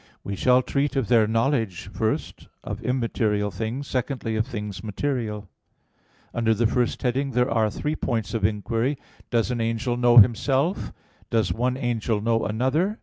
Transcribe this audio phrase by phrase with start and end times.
[0.23, 5.47] We shall treat of their knowledge, first, of immaterial things, secondly of things material.
[6.33, 8.97] Under the first heading there are three points of inquiry: (1)
[9.29, 10.85] Does an angel know himself?
[10.87, 10.91] (2)
[11.29, 12.97] Does one angel know another?